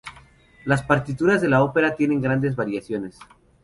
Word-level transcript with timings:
Las 0.65 0.81
partituras 0.81 1.41
de 1.43 1.47
la 1.49 1.61
ópera 1.63 1.95
tienen 1.95 2.21
grandes 2.21 2.55
variaciones. 2.55 3.19